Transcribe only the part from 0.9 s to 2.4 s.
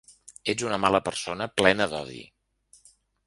persona plena d’odi.